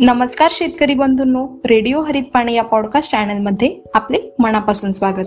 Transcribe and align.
नमस्कार 0.00 0.48
शेतकरी 0.50 0.94
बंधूंनो 0.94 1.46
रेडिओ 1.64 2.00
हरित 2.00 2.22
पाणी 2.22 2.54
या 2.54 2.62
पॉडकास्ट 2.62 3.10
चॅनलमध्ये 3.10 3.76
आपले 3.94 4.18
मनापासून 4.38 4.92
स्वागत. 4.92 5.24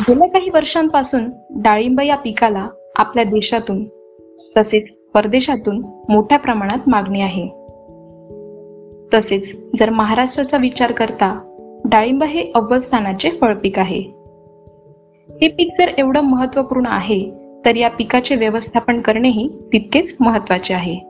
गेल्या 0.00 0.28
काही 0.28 0.50
वर्षांपासून 0.50 1.22
डाळिंब 1.50 2.00
या 2.00 2.16
पिकाला 2.16 2.68
आपल्या 2.96 3.24
देशातून 3.24 3.84
तसेच 4.56 4.92
परदेशातून 5.14 5.84
मोठ्या 6.08 6.38
प्रमाणात 6.38 6.88
मागणी 6.88 7.20
आहे. 7.20 7.48
तसेच 9.14 9.56
जर 9.76 9.90
महाराष्ट्राचा 9.90 10.56
विचार 10.56 10.92
करता 10.92 11.40
डाळिंब 11.84 12.22
हे 12.22 12.52
अव्वल 12.54 12.78
स्थानाचे 12.78 13.30
फळपीक 13.30 13.78
आहे. 13.78 14.00
हे 15.42 15.48
पीक 15.48 15.68
जर 15.80 15.88
एवढं 15.98 16.20
महत्त्वपूर्ण 16.20 16.86
आहे 16.86 17.32
तर 17.64 17.76
या 17.76 17.90
पिकाचे 17.90 18.34
व्यवस्थापन 18.34 19.00
करणेही 19.00 19.48
तितकेच 19.72 20.16
महत्त्वाचे 20.20 20.74
आहे. 20.74 21.07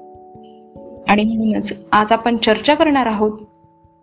आणि 1.08 1.24
म्हणूनच 1.24 1.86
आज 1.92 2.12
आपण 2.12 2.36
चर्चा 2.36 2.74
करणार 2.74 3.06
आहोत 3.06 3.38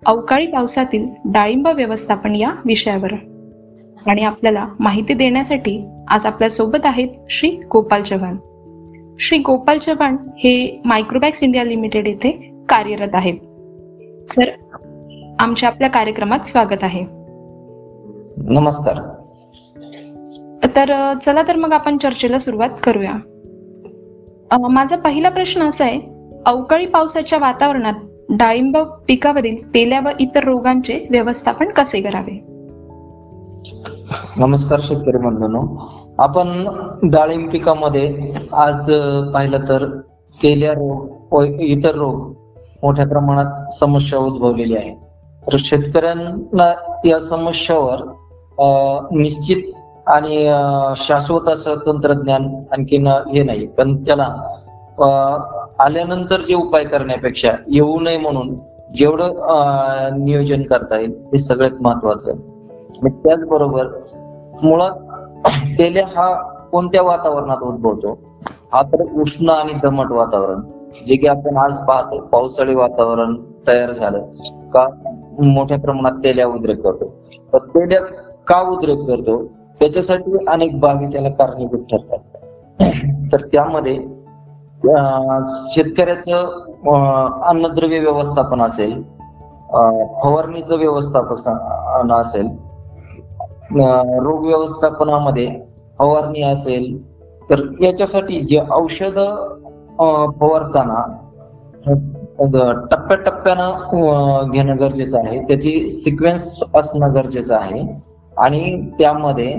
अवकाळी 0.05 0.47
पावसातील 0.47 1.05
डाळिंब 1.25 1.67
व्यवस्थापन 1.67 2.35
या 2.35 2.51
विषयावर. 2.65 3.11
आणि 4.07 4.21
आपल्याला 4.21 4.67
माहिती 4.79 5.13
देण्यासाठी 5.13 5.85
आज 6.07 6.25
आपल्यासोबत 6.25 6.85
आहेत 6.85 7.09
श्री 7.29 7.49
गोपाल 7.49 8.01
चव्हाण. 8.01 8.37
श्री 9.19 9.37
गोपाल 9.37 9.77
चव्हाण 9.77 10.15
हे 10.37 10.81
मायक्रोबॅक्स 10.85 11.43
इंडिया 11.43 11.63
लिमिटेड 11.63 12.07
येथे 12.07 12.31
कार्यरत 12.69 13.09
आहेत. 13.13 13.37
सर 14.29 14.45
आमच्या 15.39 15.69
आपल्या 15.69 15.89
कार्यक्रमात 15.89 16.39
स्वागत 16.39 16.83
आहे. 16.83 17.05
नमस्कार. 18.37 18.95
तर 20.63 21.13
चला 21.21 21.43
तर 21.47 21.55
मग 21.55 21.73
आपण 21.73 21.97
चर्चेला 21.97 22.39
सुरुवात 22.39 22.69
करूया. 22.83 23.13
माझा 24.67 24.95
पहिला 24.95 25.29
प्रश्न 25.29 25.61
असा 25.61 25.83
आहे 25.83 26.14
अवकाळी 26.45 26.85
पावसाच्या 26.85 27.39
वातावरणात 27.39 27.93
डाळिंब 28.29 28.77
पिकावरील 28.77 29.73
तेल्या 29.73 29.99
व 29.99 30.09
इतर 30.19 30.43
रोगांचे 30.43 31.07
व्यवस्थापन 31.09 31.69
कसे 31.69 32.01
करावे? 32.01 32.45
नमस्कार 34.37 34.79
शेतकरी 34.83 35.17
बंधूंनो. 35.17 35.91
आपण 36.17 36.67
डाळिंब 37.03 37.51
पिकामध्ये 37.51 38.33
आज 38.53 38.91
पाहिलं 39.33 39.57
तर 39.57 39.85
तेल्या 40.43 40.71
रोग 40.71 41.09
व 41.31 41.43
इतर 41.59 41.95
रोग 41.95 42.15
मोठ्या 42.83 43.07
प्रमाणात 43.07 43.73
समस्या 43.73 44.19
उद्भवलेली 44.19 44.75
आहे. 44.75 44.95
तर 45.47 45.55
शेतकऱ्यांना 45.59 46.73
या 47.05 47.19
समस्यावर 47.19 47.97
अं, 48.59 49.07
निश्चित 49.11 49.63
आणि 50.07 50.55
शाश्वत 50.97 51.47
असं 51.47 51.75
तंत्रज्ञान 51.85 52.63
आणखीन 52.71 53.07
हे 53.07 53.43
नाही. 53.43 53.67
पण 53.67 54.03
त्याला 54.03 54.35
आल्यानंतर 55.79 56.41
जे 56.47 56.53
उपाय 56.53 56.83
करण्यापेक्षा 56.83 57.51
येऊ 57.67 57.99
नये 57.99 58.17
म्हणून 58.17 58.55
जेवढं 58.95 59.23
अं, 59.23 60.23
नियोजन 60.25 60.63
करता 60.63 60.97
येईल 60.99 61.11
हे 61.11 61.37
सगळ्यात 61.37 61.81
महत्वाचं. 61.81 62.33
मग 63.03 63.09
त्याचबरोबर 63.09 63.87
मुळात 64.63 64.91
तेल्या 65.79 66.05
हा 66.07 66.33
कोणत्या 66.71 67.01
वातावरणात 67.01 67.57
उद्भवतो? 67.57 68.19
हा 68.73 68.81
तर 68.81 69.03
उष्ण 69.03 69.49
आणि 69.49 69.73
दमट 69.83 70.11
वातावरण 70.11 70.61
जे 71.05 71.15
की 71.15 71.27
आपण 71.27 71.57
आज 71.57 71.77
पाहतो 71.87 72.19
पावसाळी 72.19 72.75
वातावरण 72.75 73.35
तयार 73.67 73.91
झालं 73.91 74.19
का 74.73 74.87
मोठ्या 75.43 75.79
प्रमाणात 75.79 76.23
तेल्या 76.23 76.47
उद्रेक 76.47 76.81
करतो. 76.81 77.13
तर 77.53 77.57
तेल्या 77.57 77.99
का 78.47 78.61
उद्रेक 78.61 78.99
करतो? 78.99 79.45
त्याच्यासाठी 79.79 80.45
अनेक 80.47 80.79
बाबी 80.79 81.05
त्याला 81.05 81.29
कारणीभूत 81.29 81.79
ठरतात. 81.91 82.17
तर 83.31 83.37
त्यामध्ये 83.41 84.14
शेतकऱ्याचं 85.71 87.41
अन्नद्रव्य 87.43 87.99
व्यवस्थापन 87.99 88.61
असेल 88.61 89.01
फवारणीचं 90.23 90.77
व्यवस्थापन 90.77 92.11
असेल 92.11 92.47
रोग 94.25 94.45
व्यवस्थापनामध्ये 94.45 95.47
फवारणी 95.99 96.41
असेल 96.41 96.85
तर 97.49 97.59
याच्यासाठी 97.81 98.39
जे 98.39 98.61
औषध 98.71 99.19
फवारताना 100.39 101.05
टप्प्याटप्प्यानं 102.91 104.51
घेणं 104.51 104.79
गरजेचं 104.79 105.17
आहे. 105.19 105.39
त्याची 105.39 105.89
सिक्वेन्स 105.89 106.63
असणं 106.75 107.13
गरजेचं 107.15 107.55
आहे. 107.55 107.81
आणि 108.37 108.89
त्यामध्ये 108.99 109.53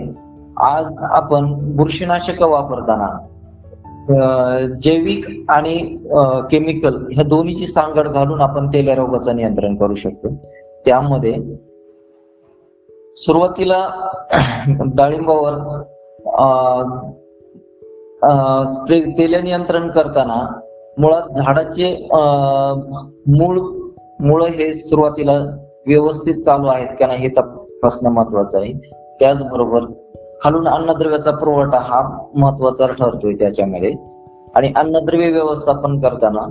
आज 0.56 0.92
आपण 1.00 1.54
बुरशीनाशक 1.76 2.42
वापरताना 2.42 3.08
जैविक 4.80 5.50
आणि 5.50 5.76
केमिकल 6.50 6.96
ह्या 7.12 7.24
दोन्हीची 7.24 7.66
सांगड 7.66 8.08
घालून 8.08 8.40
आपण 8.40 8.68
तेल्या 8.68 8.94
रोगाचं 8.94 9.36
नियंत्रण 9.36 9.76
करू 9.76 9.94
शकतो. 9.94 10.34
त्यामध्ये 10.84 11.34
सुरुवातीला 13.16 13.80
डाळिंबावर 14.94 15.54
तेल्या 19.18 19.40
नियंत्रण 19.42 19.88
करताना 19.88 20.46
मुळात 20.98 21.36
झाडाचे 21.36 22.08
मूळ 23.28 23.58
मुळ 24.20 24.42
हे 24.44 24.72
सुरुवातीला 24.74 25.32
व्यवस्थित 25.86 26.34
चालू 26.34 26.66
आहेत 26.66 26.96
का 27.00 27.06
नाही 27.06 27.20
हे 27.20 27.28
तपासणं 27.28 28.10
महत्वाचं 28.10 28.58
आहे. 28.58 28.72
त्याचबरोबर 29.20 29.84
खालून 30.42 30.68
अन्नद्रव्याचा 30.68 31.30
पुरवठा 31.30 31.78
हा 31.82 32.18
महत्त्वाचा 32.36 32.86
ठरतोय 32.86 33.34
त्याच्यामध्ये. 33.34 33.94
आणि 34.54 34.72
अन्नद्रव्य 34.76 35.30
व्यवस्थापन 35.30 36.00
करताना 36.00 36.50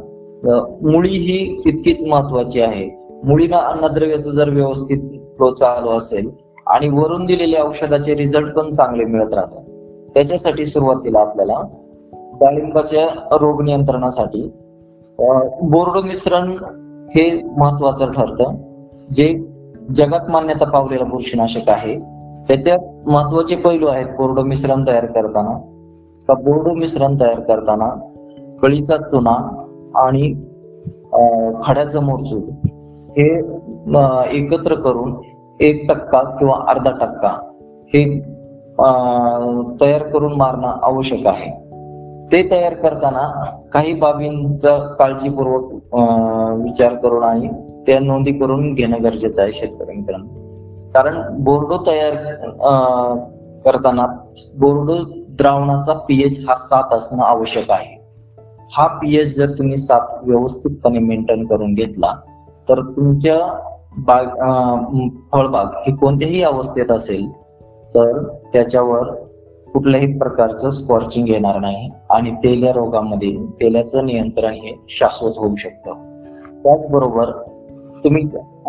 मुळी 0.91 1.09
ही 1.09 1.61
तितकीच 1.65 2.07
महत्वाची 2.07 2.61
आहे. 2.61 3.05
मुळीला 3.23 3.57
अन्नद्रव्याचं 3.57 4.29
जर 4.29 4.49
व्यवस्थित 4.49 5.19
फ्लो 5.35 5.53
चालू 5.53 5.89
असेल 5.89 6.29
आणि 6.67 6.89
वरून 6.89 7.25
दिलेल्या 7.25 7.63
औषधाचे 7.63 8.15
रिझल्ट 8.15 8.53
पण 8.53 8.71
चांगले 8.71 9.05
मिळत 9.05 9.33
राहतात. 9.33 9.61
त्याच्यासाठी 10.13 10.65
सुरुवातीला 10.65 11.19
आपल्याला 11.19 11.59
डाळिंबाच्या 12.39 13.35
रोग 13.35 13.61
नियंत्रणासाठी 13.61 14.41
बोर्ड 15.19 15.49
बोर्डो 15.61 16.01
मिश्रण 16.01 16.51
हे 17.15 17.43
महत्वाचं 17.57 18.11
ठरतं. 18.11 18.55
जे 19.13 19.47
जगात 19.95 20.31
मान्यता 20.31 20.65
पावलेलं 20.65 21.09
बुरशीनाशक 21.09 21.69
आहे. 21.69 22.14
त्याच्यात 22.47 23.09
महत्त्वाचे 23.09 23.55
पैलू 23.55 23.87
आहेत 23.87 24.05
कोरडो 24.05 24.43
मिश्रण 24.43 24.87
तयार 24.87 25.05
करताना. 25.05 25.57
का 26.27 26.33
बोर्डो 26.33 26.73
मिश्रण 26.73 27.15
तयार 27.19 27.39
करताना 27.39 27.89
कळीचा 28.61 28.95
चुना 28.95 29.35
आणि 29.95 30.33
खड्याचं 31.63 32.03
मोरचूद 32.03 32.49
हे 33.09 33.37
एकत्र 34.37 34.75
करून 34.75 35.13
एक 35.61 35.89
टक्का 35.89 36.37
किंवा 36.37 36.65
अर्धा 36.67 36.91
टक्का 36.91 37.29
हे 37.87 38.19
तयार 39.81 40.03
करून 40.03 40.33
मारणं 40.33 40.67
आवश्यक 40.67 41.27
आहे. 41.27 41.65
ते 42.31 42.51
तयार 42.51 42.73
करताना 42.73 43.45
काही 43.73 43.93
बाबींचा 43.93 44.77
काळजीपूर्वक 44.77 45.73
अं, 45.73 46.63
विचार 46.63 46.95
करून 46.95 47.23
आणि 47.23 47.47
त्या 47.87 47.99
नोंदी 47.99 48.31
करून 48.31 48.73
घेणं 48.73 49.03
गरजेचं 49.03 49.41
आहे 49.41 49.51
शेतकरी 49.51 49.97
मित्रांनो. 49.97 50.45
कारण 50.95 51.21
बोर्डो 51.43 51.77
तयार 51.87 52.15
करताना 53.65 54.05
बोर्डो 54.59 54.95
द्रावणाचा 55.37 55.93
पीएच 55.93 56.39
हा 56.49 56.55
सात 56.55 56.93
असणं 56.93 57.23
आवश्यक 57.23 57.71
आहे. 57.71 57.93
हा 58.77 58.87
पीएच 58.87 59.35
जर 59.37 59.51
तुम्ही 59.51 59.77
सात 59.77 60.13
व्यवस्थितपणे 60.23 60.99
मेंटेन 60.99 61.45
करून 61.45 61.73
घेतला 61.73 62.13
तर 62.69 62.81
तुमच्या 62.81 63.37
बाग 63.97 64.27
फळबाग 65.33 65.75
हे 65.87 65.95
कोणत्याही 65.95 66.41
अवस्थेत 66.43 66.91
असेल 66.91 67.29
तर 67.95 68.21
त्याच्यावर 68.53 69.11
कुठल्याही 69.67 70.07
प्रकारचं 70.17 70.69
स्कॉर्चिंग 70.69 71.29
येणार 71.29 71.59
नाही 71.59 71.89
आणि 72.09 72.31
तेल्या 72.43 72.71
रोगामध्ये 72.73 73.31
तेल्याचं 73.61 74.05
नियंत्रण 74.05 74.53
हे 74.53 74.75
शाश्वत 74.89 75.37
होऊ 75.37 75.55
शकतं. 75.55 75.93
त्याचबरोबर 76.63 77.31
तुम्ही 78.03 78.23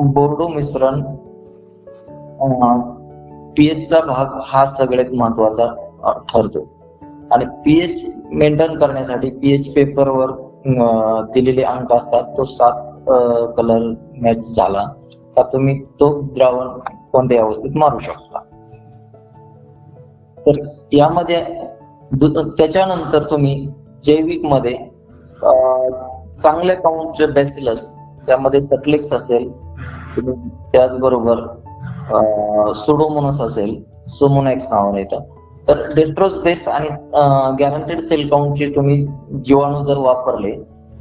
बोर्डो 0.06 0.48
मिश्रण 0.48 1.00
पीएच 3.56 3.88
चा 3.90 4.00
भाग 4.00 4.40
हा 4.46 4.64
सगळ्यात 4.66 5.12
महत्त्वाचा 5.18 5.66
ठरतो. 6.32 6.66
आणि 7.32 7.44
पीएच 7.64 8.04
मेंटेन 8.32 8.76
करण्यासाठी 8.78 9.30
पीएच 9.30 9.72
पेपरवर 9.74 10.30
दिलेले 11.34 11.62
अंक 11.62 11.92
असतात 11.92 12.24
तो 12.36 12.44
सात 12.44 12.82
कलर 13.56 13.92
मॅच 14.22 14.54
झाला 14.56 14.82
का 15.36 15.42
तुम्ही 15.42 15.78
तो 16.00 16.20
द्रावण 16.34 16.68
कोणत्या 17.12 17.42
अवस्थेत 17.42 17.76
मारू 17.76 17.98
शकता. 17.98 18.38
तर 20.38 20.58
यामध्ये 20.92 21.42
त्याच्यानंतर 22.58 23.22
तुम्ही 23.30 23.66
जैविकमध्ये 24.02 24.74
चांगल्या 26.38 26.76
काउंटचे 26.76 27.26
बेसिलस 27.26 27.90
त्यामध्ये 28.26 28.60
सटलेक्स 28.60 29.12
असेल 29.12 29.50
त्याचबरोबर 30.72 31.40
सुडोमोनस 32.74 33.40
असेल 33.40 33.74
सोमोनॅक्स 34.08 34.68
नावाने 34.72 34.98
येतं. 34.98 35.20
तर 35.68 35.80
डेस्ट्रोज 35.94 36.36
बेस 36.38 36.66
आणि 36.68 36.88
गॅरंटेड 37.60 38.00
सेल 38.00 38.28
काउंटचे 38.28 38.68
तुम्ही 38.76 38.98
जीवाणू 39.44 39.82
जर 39.84 39.98
वापरले 39.98 40.52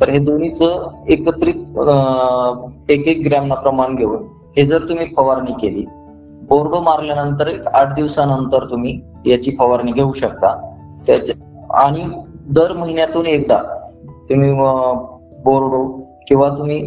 तर 0.01 0.09
हे 0.09 0.19
दोन्हीचं 0.19 0.87
एकत्रित 1.09 1.55
एक 2.89 2.91
एक 2.91 3.07
एक 3.07 3.21
ग्रॅमना 3.25 3.55
प्रमाण 3.55 3.95
घेऊन 3.95 4.25
हे 4.57 4.65
जर 4.65 4.87
तुम्ही 4.89 5.05
फवारणी 5.17 5.53
केली 5.61 5.85
बोर्ड 6.49 6.75
मारल्यानंतर 6.83 7.47
एक 7.47 7.67
आठ 7.67 7.93
दिवसानंतर 7.95 8.65
तुम्ही 8.71 8.99
याची 9.25 9.55
फवारणी 9.59 9.91
घेऊ 9.91 10.11
शकता. 10.13 10.55
त्याच्या 11.07 11.35
आणि 11.81 12.03
दर 12.49 12.73
महिन्यातून 12.73 13.25
एकदा 13.25 13.57
तुम्ही 14.29 14.51
बोर्डो 15.43 15.83
किंवा 16.27 16.49
तुम्ही 16.49 16.81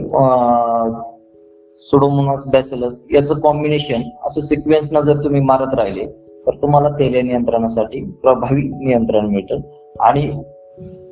सोडोमोनास 1.79 2.47
बॅसिलस 2.49 3.03
याचं 3.15 3.39
कॉम्बिनेशन 3.41 4.03
असं 4.27 4.41
सिक्वेन्स 4.41 4.89
जर 5.05 5.25
तुम्ही 5.25 5.41
मारत 5.41 5.75
राहिले 5.75 6.07
तर 6.47 6.55
तुम्हाला 6.63 6.89
तेल्या 6.89 7.23
नियंत्रणासाठी 7.23 8.01
प्रभावी 8.23 8.63
नियंत्रण 8.63 9.27
मिळतं. 9.27 9.61
आणि 10.01 10.31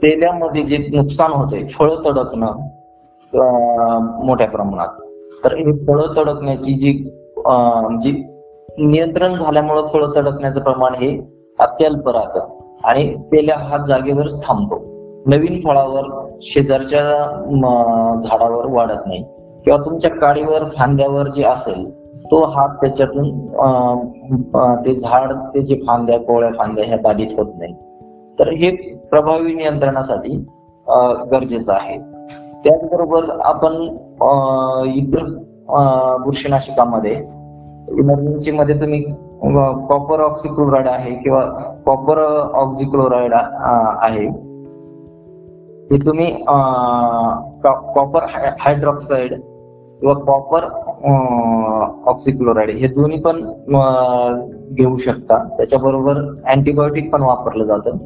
तेल्यामध्ये 0.03 0.63
जे 0.63 0.77
नुकसान 0.95 1.33
होते 1.33 1.65
फळं 1.65 1.97
तडकणं 2.05 2.57
मोठ्या 4.25 4.49
प्रमाणात. 4.49 4.89
तर 5.45 5.55
हे 5.55 5.73
फळं 5.87 6.13
तडकण्याची 6.17 6.73
जी 6.73 6.93
जी 8.01 8.13
नियंत्रण 8.79 9.35
झाल्यामुळे 9.35 9.83
फळं 9.93 10.13
तडकण्याचं 10.17 10.61
प्रमाण 10.61 10.95
हे 10.95 11.19
अत्यल्प 11.59 12.09
राहतं. 12.09 12.49
आणि 12.85 13.15
तेल्या 13.33 13.57
हा 13.59 13.85
जागेवरच 13.89 14.47
थांबतो. 14.47 14.81
नवीन 15.27 15.61
फळावर 15.61 16.27
शेजारच्या 16.41 17.01
झाडावर 18.25 18.67
वाढत 18.67 19.07
नाही. 19.07 19.25
किंवा 19.67 19.85
तुमच्या 19.85 20.11
काडीवर 20.11 20.65
फांद्यावर 20.77 21.29
जे 21.29 21.43
असेल 21.45 21.89
तो 22.31 22.41
हात 22.51 22.75
त्याच्यातून 22.81 23.31
ते 24.85 24.95
झाड 24.95 25.33
ते 25.55 25.61
जे 25.61 25.81
फांद्या 25.87 26.19
कोवळ्या 26.19 26.51
फांद्या 26.59 26.85
ह्या 26.87 26.99
बाधित 27.03 27.33
होत 27.39 27.53
नाही. 27.59 27.73
तर 28.39 28.49
हे 28.53 28.71
प्रभावी 29.11 29.55
नियंत्रणासाठी 29.55 30.37
गरजेचं 31.33 31.73
आहे. 31.73 31.99
त्याचबरोबर 32.65 33.29
आपण 33.45 33.75
इतर 34.93 35.25
बुरशीनाशकामध्ये 36.25 37.15
इमर्जन्सी 38.01 38.51
मध्ये 38.51 38.81
तुम्ही 38.81 39.03
कॉपर 39.89 40.21
ऑक्सिक्लोराइड 40.21 40.89
आहे 40.89 41.15
किंवा 41.15 41.41
कॉपर 41.87 42.19
ऑक्सिक्लोराइड 42.63 43.35
आहे. 43.35 44.27
हे 45.91 45.99
तुम्ही 46.07 46.31
कॉपर 47.95 48.27
हायड्रॉक्साईड 48.61 49.35
किंवा 50.01 50.15
कॉपर 50.15 50.65
ऑक्सिक्लोराइड 52.11 52.71
हे 52.71 52.89
दोन्ही 52.89 53.21
पण 53.21 53.41
घेऊ 54.75 54.97
शकता. 54.97 55.39
त्याच्याबरोबर 55.57 56.17
अँटीबायोटिक 56.47 57.13
पण 57.13 57.23
वापरलं 57.23 57.65
जातं. 57.65 57.97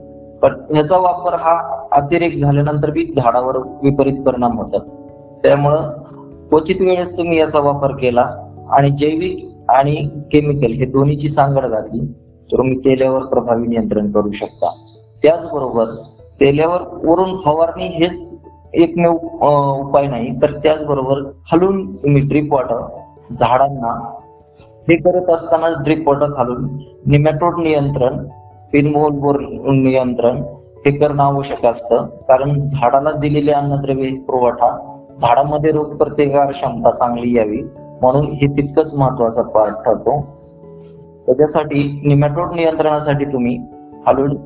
पण 0.42 0.54
ह्याचा 0.70 0.96
वापर 0.96 1.34
हा 1.34 1.58
अतिरेक 1.92 2.36
झाल्यानंतर 2.36 2.90
बी 2.90 3.04
झाडावर 3.16 3.56
विपरीत 3.82 4.22
परिणाम 4.22 4.58
होतात. 4.58 4.80
त्यामुळं 5.42 5.90
क्वचित 6.50 6.80
वेळेस 6.80 7.16
तुम्ही 7.18 7.38
याचा 7.38 7.60
वापर 7.60 7.92
केला 7.96 8.24
आणि 8.70 8.90
जैविक 8.90 9.46
आणि 9.70 9.94
केमिकल 10.32 10.72
हे 10.72 10.84
दोन्हीची 10.84 11.28
सांगड 11.28 11.66
घातली 11.66 12.00
तर 12.50 12.56
तुम्ही 12.58 12.78
तेल्यावर 12.78 13.24
प्रभावी 13.24 13.66
नियंत्रण 13.66 14.10
करू 14.12 14.30
शकता. 14.30 14.68
त्याचबरोबर 15.22 15.84
तेल्यावर 16.40 16.82
वरून 17.04 17.36
फवारणी 17.44 17.86
हेच 17.86 18.29
एकमेव 18.74 19.12
उपाय 19.12 20.06
नाही 20.06 20.30
तर 20.42 20.50
त्याचबरोबर 20.62 21.22
खालून 21.50 21.84
तुम्ही 21.94 22.22
ड्रीप 22.22 22.52
वॉटर 22.52 22.80
झाडांना 23.34 23.92
हे 24.88 24.96
करत 24.96 25.30
असताना 25.30 25.68
ड्रीप 25.84 26.08
वॉटर 26.08 26.32
खालून 26.36 26.64
निमॅटोड 27.06 27.58
नियंत्रण 27.60 28.16
पिनमोल 28.72 29.10
बोर 29.10 29.38
नियंत्रण 29.40 30.42
हे 30.86 30.90
करणं 30.90 31.22
आवश्यक 31.22 31.66
असतं. 31.66 32.06
कारण 32.28 32.60
झाडाला 32.60 33.12
दिलेले 33.12 33.52
अन्नद्रव्य 33.52 34.10
पुरवठा 34.28 34.70
झाडामध्ये 35.20 35.70
रोग 35.70 35.96
प्रतिकार 35.96 36.50
क्षमता 36.50 36.90
चांगली 36.90 37.36
यावी 37.36 37.62
म्हणून 38.02 38.26
हे 38.26 38.46
तितकंच 38.46 38.94
महत्त्वाचा 38.94 39.42
पार्ट 39.42 39.74
ठरतो. 39.86 40.20
त्याच्यासाठी 41.26 42.00
निमॅटोड 42.04 42.54
नियंत्रणासाठी 42.54 43.24
तुम्ही 43.24 43.56
खालून 44.06 44.36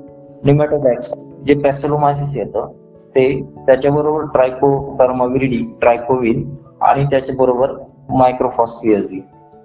निमॅटोबॅक्स 0.44 1.14
जे 1.46 1.54
पॅसेलोमायसिस 1.54 2.36
येतं 2.36 2.72
ते 3.16 3.52
त्याच्याबरोबर 3.66 4.24
ट्रायको 4.24 4.96
टर्माविरिडी 4.96 5.78
ट्रायकोविन 5.80 6.54
आणि 6.80 7.04
त्याच्याबरोबर 7.04 7.72
मायक्रोफॉस्फियसबी. 8.08 9.20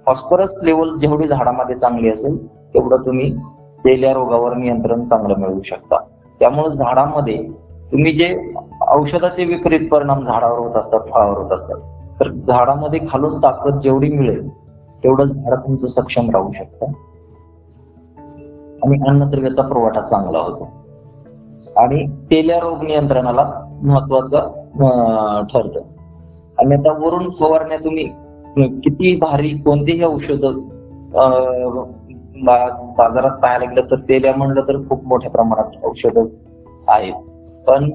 फॉस्फरस 0.05 0.53
लेवल 0.63 0.97
जेवढी 0.97 1.25
झाडामध्ये 1.25 1.75
चांगली 1.75 2.09
असेल 2.09 2.47
तेवढं 2.73 2.97
तुम्ही 3.05 3.35
तेल्या 3.85 4.13
रोगावर 4.13 4.53
नियंत्रण 4.53 5.05
चांगलं 5.05 5.35
मिळवू 5.37 5.61
शकता. 5.61 5.99
त्यामुळे 6.39 6.69
झाडामध्ये 6.69 7.47
तुम्ही 7.91 8.13
जे 8.13 8.53
औषधाचे 8.87 9.45
विपरीत 9.45 9.89
परिणाम 9.91 10.23
झाडावर 10.23 10.59
होत 10.59 10.75
असतात 10.75 10.99
फळावर 10.99 11.37
होत 11.37 11.51
असतात 11.51 11.77
तर 12.19 12.31
झाडामध्ये 12.31 12.99
खालून 13.09 13.43
ताकद 13.43 13.79
जेवढी 13.79 14.11
मिळेल 14.11 14.49
तेवढं 15.03 15.23
झाड 15.23 15.53
तुमचं 15.53 15.87
सक्षम 15.87 16.29
राहू 16.29 16.51
शकतं. 16.51 16.85
आणि 18.83 19.09
अन्नद्रव्याचा 19.09 19.61
पुरवठा 19.61 20.01
चांगला 20.01 20.39
होतो. 20.39 20.78
आणि 21.79 22.05
तेल्या 22.31 22.59
रोग 22.59 22.83
नियंत्रणाला 22.83 23.43
महत्वाचं 23.83 25.45
ठरतं. 25.51 25.79
आणि 26.57 26.75
आता 26.75 26.91
वरून 26.99 27.29
फवारण्या 27.39 27.77
तुम्ही 27.83 28.05
किती 28.83 29.15
भारी 29.21 29.49
कोणतेही 29.65 30.03
औषध 30.03 30.45
बाजारात 32.97 33.31
पाहायला 33.41 33.65
गेलं 33.65 33.89
तर 33.91 33.99
तेल्या 34.09 34.33
म्हणलं 34.35 34.61
तर 34.67 34.77
खूप 34.89 35.03
मोठ्या 35.07 35.31
प्रमाणात 35.31 35.85
औषध 35.85 36.17
आहेत. 36.87 37.13
पण 37.67 37.89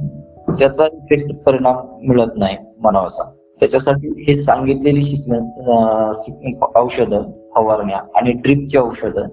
त्याचा 0.49 0.85
इफेक्ट 0.85 1.35
परिणाम 1.47 1.77
मिळत 2.09 2.37
नाही 2.37 2.57
म्हणावासा 2.79 3.23
त्याच्यासाठी 3.61 4.09
हे 4.27 4.37
सांगितलेली 4.37 5.03
शिकण्या 5.03 6.81
औषधं 6.81 7.31
फवारण्या 7.55 7.99
आणि 8.17 8.33
ड्रिपची 8.35 8.79
औषधं 8.79 9.29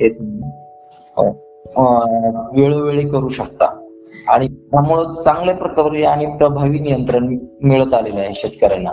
हे 0.00 0.08
तुम्ही 0.08 0.50
वेळोवेळी 2.60 3.08
करू 3.08 3.28
शकता. 3.28 3.66
आणि 4.28 4.48
त्यामुळं 4.48 5.14
चांगल्या 5.14 5.54
प्रकारे 5.54 6.02
आणि 6.02 6.26
प्रभावी 6.26 6.78
नियंत्रण 6.78 7.38
मिळत 7.62 7.94
आलेलं 7.94 8.20
आहे 8.20 8.32
शेतकऱ्यांना. 8.34 8.90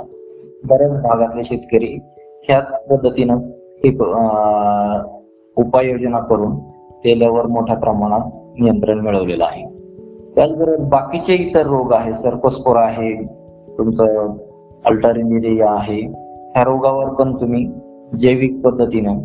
बऱ्याच 0.63 1.01
भागातले 1.01 1.43
शेतकरी 1.43 1.99
ह्याच 2.43 2.85
पद्धतीनं 2.85 3.37
एक 3.83 4.01
उपाययोजना 5.57 6.19
करून 6.19 6.59
तेल्यावर 7.03 7.47
मोठ्या 7.47 7.75
प्रमाणात 7.75 8.21
नियंत्रण 8.59 8.99
मिळवलेलं 8.99 9.43
आहे. 9.43 9.65
त्याचबरोबर 10.35 10.77
बाकीचे 10.77 11.33
इतर 11.33 11.65
रोग 11.67 11.93
आहे 11.93 12.13
सर्कोस्पोरा 12.13 12.81
आहे 12.81 13.15
तुमचं 13.77 14.37
अल्टरिनिरिया 14.85 15.71
आहे 15.71 16.01
ह्या 16.51 16.63
रोगावर 16.63 17.05
पण 17.13 17.35
तुम्ही 17.35 17.65
जैविक 18.19 18.61
पद्धतीनं 18.61 19.17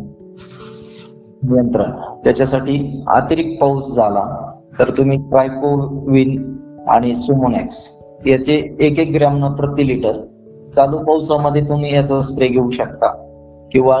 नियंत्रण. 1.43 1.91
त्याच्यासाठी 2.23 3.03
अतिरिक्त 3.07 3.61
पाऊस 3.61 3.95
झाला 3.95 4.46
तर 4.79 4.89
तुम्ही 4.89 5.17
ट्रायकोविन 5.17 6.57
आणि 6.87 7.15
सुमोनॅक्स 7.15 7.77
याचे 8.25 8.77
एक 8.79 8.99
एक 8.99 9.11
ग्रॅम 9.13 9.53
प्रति 9.53 9.87
लिटर 9.87 10.19
चालू 10.75 10.97
पावसामध्ये 10.97 11.61
तुम्ही 11.61 11.93
याचा 11.93 12.21
स्प्रे 12.21 12.47
घेऊ 12.47 12.69
शकता 12.69 13.07
किंवा 13.71 13.97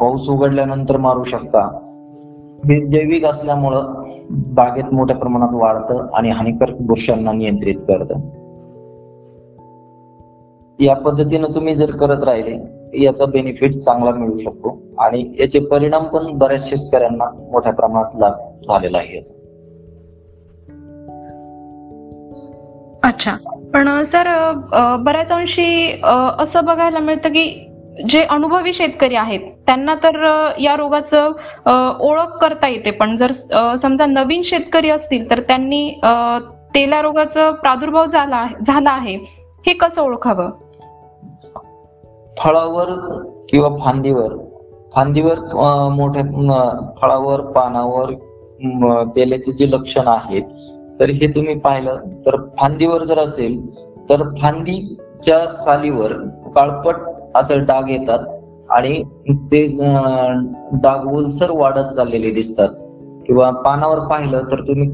पाऊस 0.00 0.28
उघडल्यानंतर 0.28 0.96
मारू 0.96 1.22
शकता. 1.22 1.60
हे 2.64 2.86
जैविक 2.86 3.24
असल्यामुळं 3.24 3.92
बागेत 4.30 4.92
मोठ्या 4.92 5.16
प्रमाणात 5.16 5.48
वाढतं 5.52 6.06
आणि 6.14 6.30
हानिकारक 6.30 6.76
बुरशांना 6.80 7.32
नियंत्रित 7.32 7.74
करतं. 7.88 8.14
या 10.78 10.94
पद्धतीनं 10.96 11.54
तुम्ही 11.54 11.74
जर 11.74 11.90
करत 11.90 12.24
राहिले 12.24 12.56
याचा 13.02 13.26
बेनिफिट 13.26 13.76
चांगला 13.76 14.10
मिळू 14.10 14.38
शकतो 14.38 14.78
आणि 14.98 15.24
याचे 15.40 15.58
परिणाम 15.60 16.04
पण 16.04 16.38
बऱ्याच 16.38 16.68
शेतकऱ्यांना 16.70 17.24
मोठ्या 17.52 17.72
प्रमाणात 17.72 18.18
लाभ 18.18 18.49
झालेला 18.66 18.98
आहे 18.98 19.16
याचा. 19.16 19.34
अच्छा. 23.02 23.32
पण 23.74 24.02
सर 24.02 24.28
बऱ्याच 25.00 25.32
अंशी 25.32 26.00
असं 26.38 26.64
बघायला 26.64 26.98
मिळतं 26.98 27.28
की 27.28 27.66
जे 28.08 28.22
अनुभवी 28.22 28.72
शेतकरी 28.72 29.14
आहेत 29.14 29.40
त्यांना 29.66 29.94
तर 29.94 30.24
या 30.60 30.76
रोगाचं 30.76 31.96
ओळख 32.00 32.36
करता 32.40 32.68
येते. 32.68 32.90
पण 32.90 33.16
जर 33.16 33.32
समजा 33.78 34.06
नवीन 34.06 34.42
शेतकरी 34.42 34.90
असतील 34.90 35.30
तर 35.30 35.40
त्यांनी 35.40 36.00
तेला 36.74 37.00
रोगाचा 37.02 37.50
प्रादुर्भाव 37.50 38.04
झाला 38.04 38.46
झाला 38.66 38.90
आहे. 38.90 39.16
हे 39.66 39.72
कसं 39.72 40.02
ओळखावं? 40.02 40.50
फळावर 42.38 42.90
किंवा 43.48 43.68
फांदीवर 43.76 44.36
फांदीवर 44.94 45.38
मोठ्या 45.94 46.22
फळावर 47.00 47.40
पानावर 47.40 48.12
तेलाचे 49.16 49.52
जे 49.52 49.70
लक्षण 49.70 50.08
आहेत 50.08 50.42
तर 51.00 51.10
हे 51.10 51.26
तुम्ही 51.26 51.58
पाहिलं. 51.58 51.96
तर 52.26 52.36
फांदीवर 52.58 53.04
जर 53.04 53.18
असेल 53.18 53.58
तर 54.08 54.22
फांदीच्या 54.38 55.38
सालीवर 55.48 56.12
काळपट 56.54 56.96
असे 57.34 57.58
डाग 57.60 57.88
येतात 57.90 58.26
आणि 58.70 59.02
ते 59.52 59.66
डाग 60.74 61.06
ओलसर 61.14 61.50
वाढत 61.50 61.92
चाललेले 61.96 62.30
दिसतात. 62.30 62.68
किंवा 63.26 63.50
पानावर 63.64 63.98
पाहिलं 64.00 64.42
तर 64.50 64.60
तुम्ही 64.60 64.86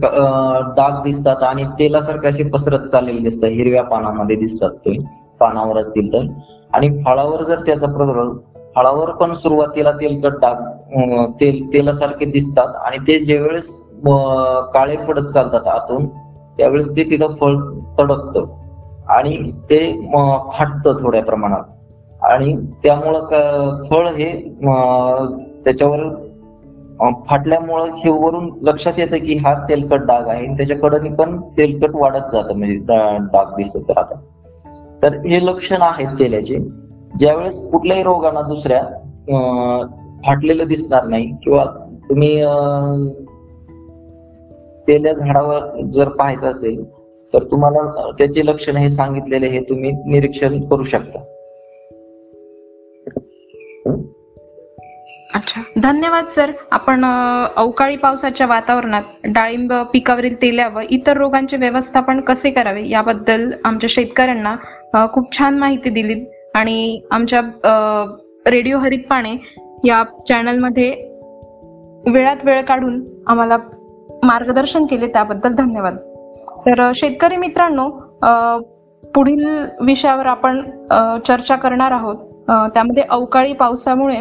डाग 0.77 1.03
दिसतात 1.03 1.43
आणि 1.43 1.65
तेलासारखे 1.79 2.29
असे 2.29 2.45
पसरत 2.45 2.87
चाललेले 2.87 3.19
दिसतात. 3.19 3.49
हिरव्या 3.49 3.83
पानामध्ये 3.85 4.37
दिसतात 4.37 4.71
ते. 4.87 4.99
पानावर 5.41 5.77
असतील 5.77 6.13
तर. 6.13 6.27
आणि 6.75 6.89
फळावर 6.99 7.43
जर 7.43 7.61
त्याचा 7.61 7.87
प्रादुर्भाव 7.87 8.33
फळावर 8.77 9.11
पण 9.11 9.33
सुरुवातीला 9.33 9.93
तेलकट 9.93 10.39
डाग 10.41 11.31
तेल 11.41 11.63
तेलासारखे 11.73 12.25
दिसतात 12.25 12.75
आणि 12.85 12.99
ते 12.99 13.19
ज्यावेळेस 13.25 13.69
काळे 14.75 14.97
पडत 14.97 15.27
चालतात 15.27 15.67
आतून 15.67 16.07
त्यावेळेस 16.59 16.89
ते 16.97 17.05
तिथं 17.05 17.35
फळ 17.35 17.57
तडकतं. 17.99 18.45
आणि 19.09 19.51
ते 19.71 19.79
फाटतं 20.53 20.97
थोड्या 21.03 21.23
प्रमाणात. 21.23 21.63
आणि 22.23 22.57
त्यामुळं 22.83 23.83
फळ 23.91 24.07
हे 24.09 24.31
त्याच्यावर 25.65 26.01
फाटल्यामुळं 27.27 27.93
हे 27.95 28.11
वरून 28.11 28.49
लक्षात 28.63 28.99
येतं 28.99 29.17
की 29.17 29.37
हा 29.37 29.55
तेलकट 29.69 30.01
डाग 30.01 30.29
आहे. 30.29 30.47
आणि 30.47 30.57
त्याच्या 30.57 30.77
कडनी 30.79 31.09
पण 31.15 31.41
तेलकट 31.59 31.95
वाढत 31.95 32.33
जातं. 32.33 32.55
म्हणजे 32.55 32.77
डाग 33.33 33.55
दिसत 33.57 33.91
राहतात 33.91 35.03
तर 35.03 35.17
हे 35.27 35.45
लक्षण 35.47 35.83
आहेत 35.83 36.19
तेलाचे. 36.19 36.59
ज्यावेळेस 37.19 37.71
कुठल्याही 37.71 38.03
रोगांना 38.03 38.43
दुसऱ्या 38.43 38.83
फाटलेलं 40.27 40.67
दिसणार 40.67 41.05
नाही 41.05 41.27
किंवा 41.45 41.65
तुम्ही 42.11 42.37
केल्या 44.89 45.13
झाडावर 45.13 45.83
जर 45.93 46.09
पाहायचं 46.09 46.47
असेल 46.47 46.85
तर 47.35 47.45
तुम्हाला 47.45 48.11
त्याचे 48.19 48.47
लक्षण 48.47 48.77
हे 48.77 48.91
सांगितलेले 48.91 49.47
हे 49.47 49.61
तुम्ही 49.61 49.91
निरीक्षण 49.91 50.61
करू 50.69 50.83
शकता. 50.83 51.25
अच्छा. 55.35 55.61
धन्यवाद 55.83 56.27
सर. 56.27 56.51
आपण 56.71 57.05
अवकाळी 57.57 57.97
पावसाच्या 57.97 58.47
वातावरणात 58.47 59.03
डाळिंब 59.25 59.73
पिकावरील 59.93 60.43
तेल्या 60.43 60.69
व 60.69 60.81
इतर 60.91 61.17
रोगांचे 61.17 61.57
व्यवस्थापन 61.57 62.21
कसे 62.21 62.51
करावे 62.51 62.89
याबद्दल 62.89 63.51
आमच्या 63.65 63.89
शेतकऱ्यांना 63.91 64.57
खूप 65.13 65.39
छान 65.39 65.59
माहिती 65.59 65.91
दिली. 65.91 66.25
आणि 66.57 67.01
आमच्या 67.11 67.41
अ, 67.41 68.05
रेडिओ 68.51 68.79
हरित 68.79 68.99
पाणे 69.11 69.35
या 69.85 70.03
चॅनलमध्ये 70.29 70.91
वेळात 72.11 72.37
वेळ 72.45 72.63
काढून 72.63 73.05
आम्हाला 73.27 73.57
मार्गदर्शन 74.25 74.87
केले 74.87 75.07
त्याबद्दल 75.07 75.55
धन्यवाद. 75.55 75.97
तर 76.67 76.91
शेतकरी 76.95 77.37
मित्रांनो 77.37 77.91
पुढील 79.15 79.67
विषयावर 79.81 80.27
आपण 80.27 80.61
चर्चा 81.25 81.57
करणार 81.57 81.91
आहोत. 81.91 82.17
त्यामध्ये 82.49 83.03
अवकाळी 83.11 83.53
पावसामुळे 83.53 84.21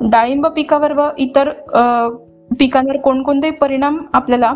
डाळिंब 0.00 0.46
पिकावर 0.46 0.92
व 0.92 1.08
इतर 1.18 1.50
पिकांवर 2.58 2.96
कोणकोणते 2.96 3.50
परिणाम 3.50 3.98
आपल्याला 4.12 4.52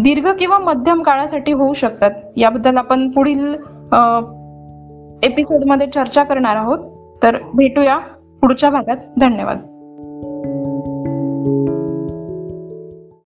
दीर्घ 0.00 0.28
किंवा 0.28 0.58
मध्यम 0.58 1.02
काळासाठी 1.02 1.52
होऊ 1.52 1.72
शकतात 1.72 2.10
याबद्दल 2.36 2.76
आपण 2.76 3.08
पुढील 3.10 3.54
एपिसोडमध्ये 5.22 5.86
चर्चा 5.86 6.24
करणार 6.24 6.56
आहोत. 6.56 6.78
तर 7.22 7.36
भेटूया 7.54 7.98
पुढच्या 8.40 8.70
भागात. 8.70 8.96
धन्यवाद. 9.20 9.69